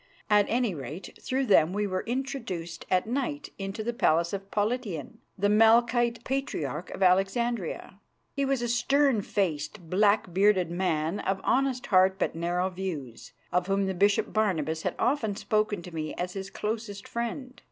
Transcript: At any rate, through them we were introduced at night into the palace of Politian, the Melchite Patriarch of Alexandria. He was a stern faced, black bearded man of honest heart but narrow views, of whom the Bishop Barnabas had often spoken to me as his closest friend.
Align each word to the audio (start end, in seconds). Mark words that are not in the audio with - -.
At 0.31 0.47
any 0.49 0.73
rate, 0.73 1.19
through 1.21 1.45
them 1.45 1.73
we 1.73 1.85
were 1.85 2.01
introduced 2.07 2.87
at 2.89 3.05
night 3.05 3.49
into 3.59 3.83
the 3.83 3.93
palace 3.93 4.33
of 4.33 4.49
Politian, 4.49 5.19
the 5.37 5.47
Melchite 5.47 6.23
Patriarch 6.23 6.89
of 6.89 7.03
Alexandria. 7.03 7.99
He 8.33 8.43
was 8.43 8.63
a 8.63 8.67
stern 8.67 9.21
faced, 9.21 9.91
black 9.91 10.33
bearded 10.33 10.71
man 10.71 11.19
of 11.19 11.39
honest 11.43 11.85
heart 11.85 12.17
but 12.17 12.33
narrow 12.33 12.71
views, 12.71 13.33
of 13.51 13.67
whom 13.67 13.85
the 13.85 13.93
Bishop 13.93 14.33
Barnabas 14.33 14.81
had 14.81 14.95
often 14.97 15.35
spoken 15.35 15.83
to 15.83 15.93
me 15.93 16.15
as 16.15 16.33
his 16.33 16.49
closest 16.49 17.07
friend. 17.07 17.59